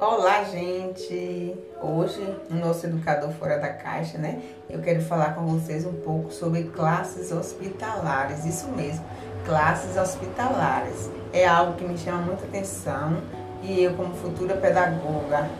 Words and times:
Olá, 0.00 0.44
gente! 0.44 1.56
Hoje, 1.82 2.22
no 2.48 2.60
nosso 2.60 2.86
Educador 2.86 3.32
Fora 3.32 3.58
da 3.58 3.70
Caixa, 3.70 4.16
né? 4.16 4.40
Eu 4.70 4.80
quero 4.80 5.02
falar 5.02 5.34
com 5.34 5.44
vocês 5.44 5.84
um 5.84 5.92
pouco 5.92 6.30
sobre 6.32 6.62
classes 6.64 7.32
hospitalares. 7.32 8.44
Isso 8.44 8.68
mesmo, 8.68 9.04
classes 9.44 9.96
hospitalares. 9.96 11.10
É 11.32 11.48
algo 11.48 11.72
que 11.72 11.82
me 11.82 11.98
chama 11.98 12.22
muita 12.22 12.44
atenção 12.44 13.16
e 13.60 13.82
eu, 13.82 13.94
como 13.94 14.14
futura 14.14 14.56
pedagoga, 14.56 15.50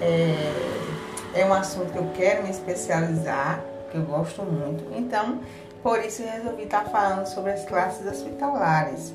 é, 0.00 1.40
é 1.40 1.44
um 1.44 1.52
assunto 1.52 1.90
que 1.90 1.98
eu 1.98 2.08
quero 2.14 2.44
me 2.44 2.50
especializar, 2.50 3.64
que 3.90 3.96
eu 3.96 4.02
gosto 4.04 4.44
muito. 4.44 4.96
Então, 4.96 5.40
por 5.82 5.98
isso 6.04 6.22
eu 6.22 6.30
resolvi 6.30 6.62
estar 6.62 6.84
falando 6.84 7.26
sobre 7.26 7.50
as 7.50 7.64
classes 7.64 8.06
hospitalares. 8.06 9.12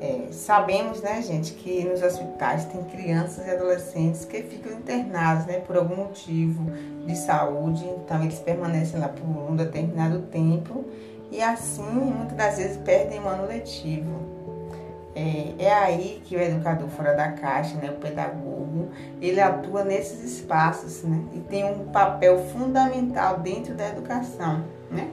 É, 0.00 0.28
sabemos, 0.32 1.02
né, 1.02 1.20
gente, 1.20 1.52
que 1.52 1.84
nos 1.84 2.02
hospitais 2.02 2.64
tem 2.64 2.82
crianças 2.84 3.46
e 3.46 3.50
adolescentes 3.50 4.24
que 4.24 4.42
ficam 4.42 4.72
internados, 4.72 5.44
né, 5.44 5.58
por 5.58 5.76
algum 5.76 5.96
motivo 5.96 6.72
de 7.06 7.14
saúde, 7.14 7.84
então 7.84 8.22
eles 8.22 8.38
permanecem 8.38 8.98
lá 8.98 9.08
por 9.08 9.26
um 9.26 9.54
determinado 9.54 10.22
tempo 10.22 10.86
e 11.30 11.42
assim, 11.42 11.82
muitas 11.82 12.34
das 12.34 12.56
vezes, 12.56 12.76
perdem 12.78 13.20
o 13.20 13.28
ano 13.28 13.46
letivo. 13.46 14.40
É, 15.14 15.64
é, 15.64 15.72
aí 15.72 16.22
que 16.24 16.34
o 16.34 16.40
educador 16.40 16.88
fora 16.88 17.14
da 17.14 17.32
caixa, 17.32 17.76
né, 17.76 17.90
o 17.90 18.00
pedagogo, 18.00 18.90
ele 19.20 19.40
atua 19.40 19.84
nesses 19.84 20.24
espaços, 20.24 21.02
né, 21.02 21.22
e 21.34 21.40
tem 21.40 21.64
um 21.64 21.88
papel 21.88 22.38
fundamental 22.46 23.38
dentro 23.40 23.74
da 23.74 23.88
educação, 23.88 24.64
né, 24.90 25.10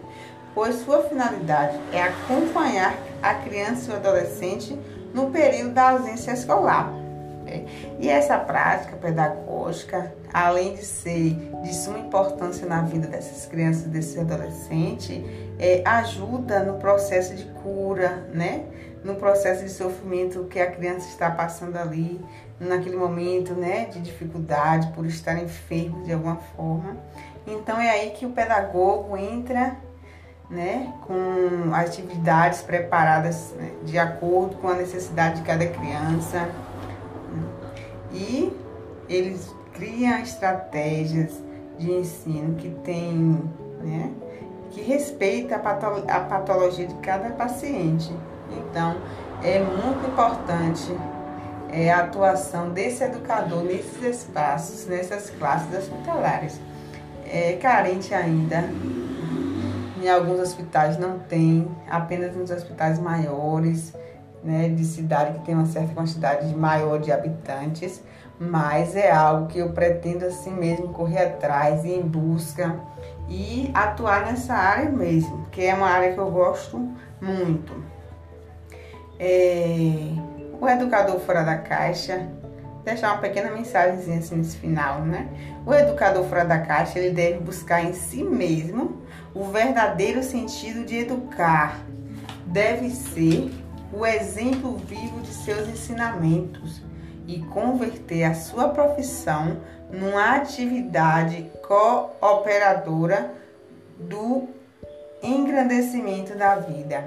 pois 0.58 0.78
sua 0.78 1.04
finalidade 1.04 1.80
é 1.94 2.02
acompanhar 2.02 2.98
a 3.22 3.36
criança 3.36 3.92
e 3.92 3.94
o 3.94 3.98
adolescente 3.98 4.76
no 5.14 5.30
período 5.30 5.76
da 5.76 5.92
ausência 5.92 6.32
escolar. 6.32 6.92
E 8.00 8.10
essa 8.10 8.40
prática 8.40 8.96
pedagógica, 8.98 10.12
além 10.34 10.74
de 10.74 10.84
ser 10.84 11.36
de 11.62 11.76
suma 11.76 12.00
importância 12.00 12.66
na 12.66 12.82
vida 12.82 13.08
dessas 13.08 13.46
crianças 13.46 13.86
e 13.86 13.90
desses 13.90 14.18
adolescentes, 14.18 15.24
é, 15.60 15.84
ajuda 15.86 16.64
no 16.64 16.80
processo 16.80 17.36
de 17.36 17.46
cura, 17.62 18.28
né? 18.34 18.64
no 19.04 19.14
processo 19.14 19.64
de 19.64 19.70
sofrimento 19.70 20.46
que 20.46 20.60
a 20.60 20.72
criança 20.72 21.08
está 21.08 21.30
passando 21.30 21.78
ali, 21.78 22.20
naquele 22.60 22.96
momento 22.96 23.54
né? 23.54 23.86
de 23.86 24.00
dificuldade, 24.00 24.92
por 24.94 25.06
estar 25.06 25.38
enfermo 25.38 26.04
de 26.04 26.14
alguma 26.14 26.38
forma. 26.38 26.98
Então 27.46 27.80
é 27.80 27.92
aí 27.92 28.10
que 28.10 28.26
o 28.26 28.32
pedagogo 28.32 29.16
entra 29.16 29.78
né, 30.50 30.94
com 31.06 31.74
atividades 31.74 32.62
preparadas 32.62 33.54
né, 33.58 33.72
de 33.84 33.98
acordo 33.98 34.56
com 34.58 34.70
a 34.70 34.76
necessidade 34.76 35.42
de 35.42 35.42
cada 35.42 35.68
criança. 35.68 36.50
E 38.14 38.52
eles 39.10 39.54
criam 39.74 40.18
estratégias 40.20 41.34
de 41.78 41.92
ensino 41.92 42.56
que 42.56 42.70
tem, 42.84 43.42
né, 43.84 44.12
que 44.72 44.82
respeita 44.82 45.56
a 45.56 46.20
patologia 46.20 46.88
de 46.88 46.96
cada 46.96 47.30
paciente. 47.32 48.12
Então, 48.52 48.96
é 49.44 49.60
muito 49.60 50.08
importante 50.08 50.96
é, 51.70 51.92
a 51.92 52.00
atuação 52.00 52.70
desse 52.70 53.04
educador 53.04 53.64
nesses 53.64 54.02
espaços, 54.02 54.88
nessas 54.88 55.30
classes 55.32 55.78
hospitalares. 55.78 56.60
É 57.30 57.58
carente 57.62 58.14
ainda 58.14 58.64
em 60.02 60.10
alguns 60.10 60.40
hospitais 60.40 60.98
não 60.98 61.20
tem, 61.20 61.68
apenas 61.90 62.36
nos 62.36 62.52
hospitais 62.52 63.00
maiores, 63.00 63.94
né, 64.44 64.70
de 64.70 64.86
cidade 64.86 65.40
que 65.40 65.46
tem 65.46 65.56
uma 65.56 65.66
certa 65.66 65.94
quantidade 65.94 66.56
maior 66.56 67.00
de 67.00 67.12
habitantes, 67.12 68.02
mas 68.40 68.96
é 68.96 69.12
algo 69.12 69.48
que 69.48 69.58
eu 69.58 69.72
pretendo 69.72 70.26
assim 70.26 70.52
mesmo 70.52 70.90
correr 70.90 71.24
atrás 71.24 71.84
e 71.84 71.92
em 71.92 72.04
busca 72.04 72.80
e 73.28 73.72
atuar 73.74 74.26
nessa 74.26 74.54
área 74.54 74.90
mesmo, 74.90 75.38
porque 75.40 75.62
é 75.64 75.74
uma 75.74 75.88
área 75.88 76.14
que 76.14 76.20
eu 76.20 76.30
gosto 76.30 76.78
muito. 77.20 77.74
É, 79.20 80.12
o 80.62 80.68
educador 80.68 81.20
fora 81.20 81.44
da 81.44 81.58
caixa, 81.58 82.30
deixar 82.88 83.12
uma 83.12 83.22
pequena 83.22 83.52
mensagem 83.52 84.18
assim 84.18 84.36
nesse 84.38 84.58
final, 84.58 85.02
né? 85.02 85.28
O 85.66 85.74
educador 85.74 86.24
fora 86.24 86.46
da 86.46 86.60
caixa, 86.60 86.98
ele 86.98 87.14
deve 87.14 87.40
buscar 87.40 87.84
em 87.84 87.92
si 87.92 88.24
mesmo 88.24 89.02
o 89.36 89.44
verdadeiro 89.44 90.24
sentido 90.24 90.86
de 90.86 90.96
educar. 90.96 91.80
Deve 92.46 92.90
ser 92.90 93.52
o 93.92 94.06
exemplo 94.06 94.78
vivo 94.78 95.20
de 95.20 95.34
seus 95.34 95.68
ensinamentos 95.68 96.82
e 97.28 97.40
converter 97.40 98.24
a 98.24 98.34
sua 98.34 98.70
profissão 98.70 99.58
numa 99.92 100.36
atividade 100.36 101.52
cooperadora 101.62 103.34
do 104.00 104.48
engrandecimento 105.22 106.38
da 106.38 106.56
vida. 106.56 107.04